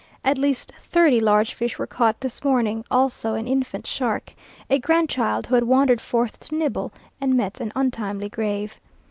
At 0.25 0.39
least 0.39 0.73
thirty 0.79 1.19
large 1.19 1.53
fish 1.53 1.77
were 1.77 1.85
caught 1.85 2.21
this 2.21 2.43
morning, 2.43 2.83
also 2.89 3.35
an 3.35 3.47
infant 3.47 3.85
shark, 3.85 4.33
a 4.67 4.79
grandchild 4.79 5.45
who 5.45 5.53
had 5.53 5.65
wandered 5.65 6.01
forth 6.01 6.39
to 6.39 6.55
nibble, 6.55 6.91
and 7.21 7.35
met 7.37 7.59
an 7.61 7.71
untimely 7.75 8.27
grave. 8.27 8.79